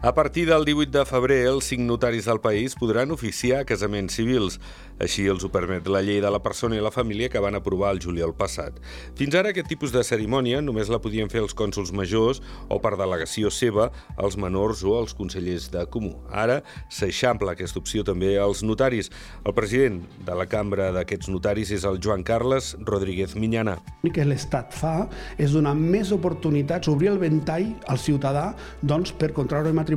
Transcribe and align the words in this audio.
A 0.00 0.14
partir 0.14 0.46
del 0.46 0.64
18 0.64 0.92
de 0.96 1.04
febrer, 1.04 1.40
els 1.50 1.66
cinc 1.72 1.82
notaris 1.82 2.28
del 2.30 2.38
país 2.38 2.76
podran 2.78 3.10
oficiar 3.10 3.64
casaments 3.66 4.14
civils. 4.14 4.60
Així 5.02 5.24
els 5.30 5.42
ho 5.42 5.48
permet 5.50 5.88
la 5.90 5.98
llei 6.06 6.20
de 6.22 6.30
la 6.30 6.38
persona 6.42 6.76
i 6.78 6.82
la 6.82 6.92
família 6.94 7.26
que 7.30 7.42
van 7.42 7.58
aprovar 7.58 7.90
el 7.94 7.98
juliol 8.02 8.30
passat. 8.34 8.78
Fins 9.18 9.34
ara 9.34 9.50
aquest 9.50 9.66
tipus 9.66 9.90
de 9.90 10.04
cerimònia 10.06 10.60
només 10.62 10.86
la 10.90 11.00
podien 11.02 11.26
fer 11.30 11.42
els 11.42 11.54
cònsuls 11.54 11.90
majors 11.90 12.38
o 12.70 12.78
per 12.78 12.92
delegació 12.94 13.50
seva 13.50 13.88
els 14.14 14.36
menors 14.38 14.84
o 14.86 14.94
els 15.00 15.16
consellers 15.18 15.66
de 15.74 15.82
comú. 15.90 16.12
Ara 16.30 16.60
s'eixampla 16.94 17.56
aquesta 17.56 17.82
opció 17.82 18.06
també 18.06 18.36
als 18.38 18.62
notaris. 18.62 19.10
El 19.42 19.54
president 19.58 19.98
de 20.22 20.38
la 20.38 20.46
cambra 20.46 20.92
d'aquests 20.94 21.30
notaris 21.34 21.74
és 21.74 21.82
el 21.82 21.98
Joan 21.98 22.22
Carles 22.22 22.76
Rodríguez 22.86 23.34
Minyana. 23.34 23.80
El 24.06 24.14
que 24.14 24.26
l'Estat 24.26 24.70
fa 24.78 25.08
és 25.38 25.58
donar 25.58 25.74
més 25.74 26.14
oportunitats, 26.14 26.86
obrir 26.86 27.10
el 27.16 27.22
ventall 27.22 27.72
al 27.90 27.98
ciutadà 27.98 28.52
doncs, 28.82 29.10
per 29.10 29.34
contraure 29.34 29.74
matrimoni 29.74 29.87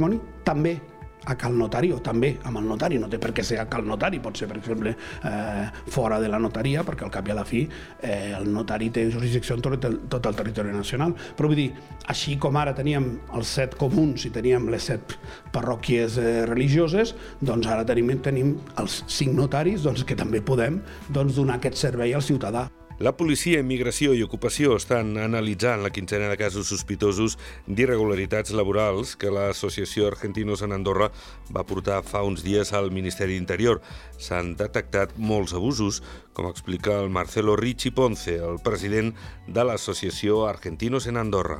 també 0.44 0.80
a 1.26 1.36
cal 1.36 1.54
notari 1.54 1.92
o 1.94 2.00
també 2.02 2.32
amb 2.50 2.58
el 2.58 2.66
notari, 2.66 2.98
no 2.98 3.10
té 3.10 3.20
per 3.22 3.32
què 3.36 3.44
ser 3.46 3.60
a 3.62 3.68
cal 3.70 3.86
notari, 3.86 4.20
pot 4.24 4.38
ser, 4.38 4.48
per 4.50 4.58
exemple, 4.58 4.96
eh, 5.24 5.66
fora 5.94 6.20
de 6.20 6.30
la 6.32 6.40
notaria, 6.42 6.84
perquè 6.84 7.06
al 7.06 7.14
cap 7.14 7.28
i 7.28 7.32
a 7.32 7.38
la 7.38 7.46
fi 7.46 7.62
eh, 8.02 8.34
el 8.38 8.50
notari 8.50 8.90
té 8.90 9.06
jurisdicció 9.12 9.56
en 9.56 9.62
tot 9.62 9.86
el, 9.86 10.00
tot 10.10 10.26
el 10.26 10.36
territori 10.36 10.74
nacional. 10.74 11.14
Però 11.38 11.52
vull 11.52 11.62
dir, 11.62 11.70
així 12.10 12.38
com 12.42 12.58
ara 12.58 12.74
teníem 12.78 13.12
els 13.38 13.54
set 13.60 13.78
comuns 13.78 14.26
i 14.26 14.34
teníem 14.34 14.70
les 14.74 14.90
set 14.92 15.18
parròquies 15.54 16.18
eh, 16.18 16.36
religioses, 16.50 17.16
doncs 17.42 17.70
ara 17.70 17.86
tenim, 17.86 18.16
tenim 18.22 18.56
els 18.82 19.04
cinc 19.08 19.38
notaris 19.38 19.86
doncs, 19.86 20.06
que 20.08 20.18
també 20.18 20.42
podem 20.42 20.82
doncs, 21.10 21.38
donar 21.38 21.62
aquest 21.62 21.78
servei 21.86 22.16
al 22.18 22.26
ciutadà. 22.26 22.70
La 23.02 23.16
policia, 23.18 23.58
immigració 23.58 24.12
i 24.14 24.20
ocupació 24.22 24.76
estan 24.78 25.16
analitzant 25.18 25.82
la 25.82 25.90
quinzena 25.90 26.28
de 26.30 26.36
casos 26.38 26.68
sospitosos 26.70 27.34
d'irregularitats 27.66 28.54
laborals 28.54 29.16
que 29.18 29.32
l'Associació 29.34 30.06
Argentinos 30.06 30.62
en 30.62 30.76
Andorra 30.76 31.08
va 31.50 31.64
portar 31.66 32.04
fa 32.06 32.22
uns 32.22 32.44
dies 32.46 32.70
al 32.78 32.92
Ministeri 32.94 33.40
d'Interior. 33.40 33.80
S'han 34.22 34.52
detectat 34.60 35.16
molts 35.18 35.56
abusos, 35.58 36.04
com 36.38 36.46
explica 36.52 37.00
el 37.02 37.10
Marcelo 37.10 37.56
Ricci 37.58 37.90
Ponce, 37.90 38.38
el 38.38 38.62
president 38.62 39.16
de 39.48 39.66
l'Associació 39.66 40.46
Argentinos 40.46 41.10
en 41.10 41.18
Andorra. 41.18 41.58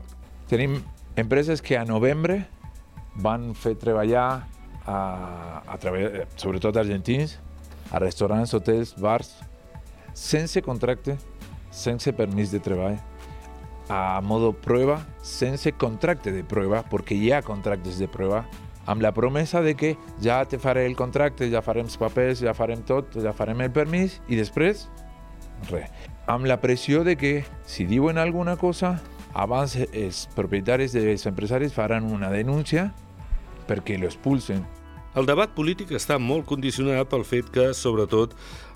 Tenim 0.52 0.78
empreses 1.18 1.66
que 1.66 1.80
a 1.80 1.88
novembre 1.90 2.44
van 3.18 3.56
fer 3.58 3.74
treballar 3.82 4.28
a, 4.86 5.02
a 5.66 5.82
través, 5.82 6.22
sobretot 6.38 6.78
argentins, 6.78 7.40
a 7.90 7.98
restaurants, 7.98 8.54
hotels, 8.54 8.94
bars, 9.02 9.34
sense 10.14 10.62
contracte, 10.62 11.18
sense 11.72 12.14
permís 12.14 12.52
de 12.52 12.60
treball, 12.60 13.00
a 13.90 14.22
modo 14.24 14.54
prueba, 14.54 15.02
sense 15.22 15.74
contracte 15.74 16.32
de 16.32 16.44
prova, 16.48 16.84
perquè 16.88 17.18
hi 17.18 17.32
ha 17.32 17.42
contractes 17.44 17.98
de 18.00 18.08
prova, 18.08 18.46
amb 18.86 19.02
la 19.02 19.12
promesa 19.12 19.62
de 19.62 19.76
que 19.76 19.96
ja 20.24 20.44
te 20.46 20.60
faré 20.60 20.86
el 20.86 20.96
contracte, 20.96 21.50
ja 21.52 21.62
farem 21.62 21.90
els 21.90 21.98
papers, 22.00 22.42
ja 22.42 22.54
farem 22.58 22.84
tot, 22.88 23.18
ja 23.20 23.34
farem 23.36 23.62
el 23.62 23.72
permís, 23.72 24.20
i 24.28 24.40
després, 24.40 24.88
res. 25.70 25.90
Amb 26.32 26.48
la 26.48 26.62
pressió 26.62 27.04
de 27.04 27.18
que, 27.18 27.42
si 27.66 27.86
diuen 27.90 28.18
alguna 28.18 28.56
cosa, 28.58 29.00
abans 29.34 29.76
els 29.76 30.26
propietaris 30.36 30.94
dels 30.96 31.26
empresaris 31.28 31.74
faran 31.74 32.08
una 32.12 32.32
denúncia 32.32 32.92
perquè 33.68 33.98
lo 34.00 34.08
expulsen. 34.10 34.64
El 35.12 35.28
debat 35.28 35.52
polític 35.52 35.90
està 35.92 36.16
molt 36.20 36.46
condicionat 36.48 37.10
pel 37.12 37.26
fet 37.28 37.50
que, 37.52 37.74
sobretot, 37.76 38.32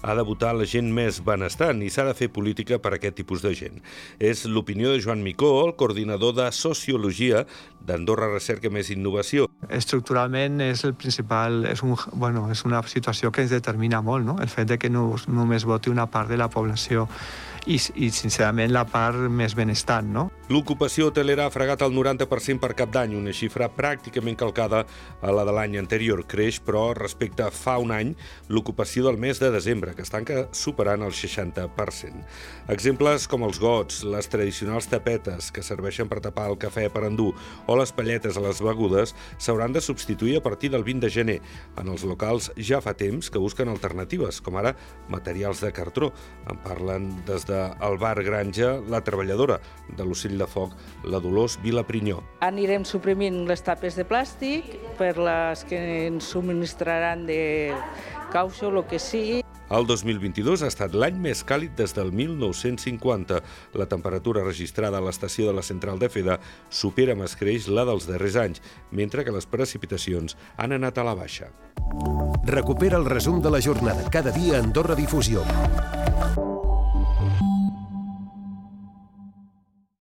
ha 0.06 0.16
de 0.16 0.24
votar 0.24 0.54
la 0.54 0.68
gent 0.70 0.92
més 0.94 1.18
benestant 1.26 1.82
i 1.82 1.90
s'ha 1.90 2.06
de 2.06 2.14
fer 2.18 2.30
política 2.34 2.78
per 2.82 2.94
a 2.94 3.00
aquest 3.00 3.18
tipus 3.18 3.42
de 3.42 3.54
gent. 3.58 3.82
És 4.20 4.46
l'opinió 4.46 4.92
de 4.94 5.02
Joan 5.02 5.24
Micó, 5.26 5.50
el 5.66 5.74
coordinador 5.80 6.36
de 6.38 6.52
Sociologia 6.54 7.46
d'Andorra 7.86 8.30
Recerca 8.32 8.70
Més 8.70 8.92
Innovació. 8.94 9.50
Estructuralment 9.70 10.62
és 10.66 10.86
el 10.86 10.94
principal, 10.94 11.66
és, 11.72 11.82
un, 11.86 11.98
bueno, 12.14 12.46
és 12.54 12.62
una 12.70 12.84
situació 12.86 13.34
que 13.34 13.46
ens 13.46 13.54
determina 13.54 14.02
molt, 14.06 14.26
no? 14.26 14.38
el 14.42 14.52
fet 14.52 14.70
de 14.70 14.80
que 14.82 14.94
no, 14.94 15.12
només 15.28 15.66
voti 15.66 15.94
una 15.94 16.08
part 16.12 16.30
de 16.30 16.38
la 16.38 16.50
població 16.54 17.10
i, 17.66 17.78
i 17.98 18.10
sincerament 18.14 18.72
la 18.74 18.86
part 18.90 19.18
més 19.32 19.56
benestant. 19.58 20.08
No? 20.14 20.28
L'ocupació 20.54 21.10
hotelera 21.10 21.48
ha 21.48 21.54
fregat 21.54 21.82
el 21.86 21.96
90% 21.96 22.62
per 22.62 22.74
cap 22.78 22.92
d'any, 22.94 23.16
una 23.18 23.34
xifra 23.36 23.70
pràcticament 23.74 24.38
calcada 24.40 24.84
a 25.22 25.34
la 25.34 25.46
de 25.48 25.56
l'any 25.56 25.80
anterior. 25.82 26.24
Creix, 26.30 26.62
però, 26.66 26.88
respecte 26.98 27.46
a 27.46 27.52
fa 27.54 27.78
un 27.82 27.94
any, 27.96 28.14
l'ocupació 28.50 29.08
del 29.08 29.20
mes 29.22 29.42
de 29.42 29.52
desembre, 29.54 29.95
que 29.96 30.06
es 30.06 30.12
tanca 30.14 30.46
superant 30.56 31.02
el 31.06 31.16
60%. 31.16 32.22
Exemples 32.76 33.28
com 33.32 33.46
els 33.48 33.60
gots, 33.62 34.04
les 34.06 34.30
tradicionals 34.32 34.90
tapetes 34.92 35.52
que 35.56 35.66
serveixen 35.66 36.12
per 36.12 36.22
tapar 36.24 36.50
el 36.52 36.60
cafè 36.62 36.88
per 36.94 37.06
endur 37.10 37.32
o 37.66 37.80
les 37.80 37.94
palletes 37.96 38.38
a 38.38 38.46
les 38.46 38.62
begudes 38.64 39.16
s'hauran 39.38 39.74
de 39.74 39.82
substituir 39.82 40.38
a 40.38 40.44
partir 40.46 40.72
del 40.74 40.86
20 40.86 41.06
de 41.06 41.14
gener. 41.14 41.40
En 41.80 41.90
els 41.90 42.06
locals 42.08 42.52
ja 42.58 42.82
fa 42.84 42.96
temps 42.98 43.32
que 43.32 43.42
busquen 43.42 43.72
alternatives, 43.72 44.42
com 44.42 44.60
ara 44.62 44.76
materials 45.10 45.64
de 45.64 45.72
cartró. 45.76 46.12
En 46.50 46.60
parlen 46.62 47.10
des 47.26 47.46
de 47.50 47.56
del 47.56 47.98
bar 47.98 48.24
Granja, 48.24 48.80
la 48.90 49.02
treballadora 49.02 49.60
de 49.96 50.06
l'Ocell 50.06 50.38
de 50.38 50.48
Foc, 50.48 50.76
la 51.04 51.22
Dolors 51.24 51.58
Vilaprinyó. 51.64 52.22
Anirem 52.46 52.86
suprimint 52.88 53.46
les 53.50 53.64
tapes 53.66 53.96
de 53.96 54.06
plàstic 54.08 54.76
per 55.00 55.16
les 55.18 55.66
que 55.70 55.80
ens 56.08 56.32
subministraran 56.36 57.26
de 57.30 57.74
caucho, 58.34 58.70
el 58.70 58.84
que 58.90 59.00
sigui. 59.00 59.45
El 59.70 59.88
2022 59.90 60.62
ha 60.62 60.70
estat 60.70 60.94
l'any 60.94 61.18
més 61.18 61.42
càlid 61.48 61.74
des 61.78 61.96
del 61.98 62.12
1950. 62.14 63.40
La 63.82 63.88
temperatura 63.90 64.44
registrada 64.46 65.00
a 65.02 65.06
l'estació 65.06 65.50
de 65.50 65.56
la 65.58 65.66
central 65.66 65.98
de 65.98 66.10
Feda 66.14 66.38
supera 66.70 67.16
amb 67.18 67.26
escreix 67.26 67.66
la 67.68 67.86
dels 67.90 68.06
darrers 68.06 68.38
anys, 68.38 68.62
mentre 68.92 69.26
que 69.26 69.34
les 69.34 69.50
precipitacions 69.50 70.38
han 70.58 70.78
anat 70.78 71.02
a 71.02 71.08
la 71.10 71.16
baixa. 71.18 71.50
Recupera 72.46 73.02
el 73.02 73.10
resum 73.10 73.42
de 73.42 73.50
la 73.50 73.62
jornada 73.62 74.06
cada 74.14 74.32
dia 74.32 74.60
a 74.60 74.62
Andorra 74.62 74.94
Difusió. 74.94 75.42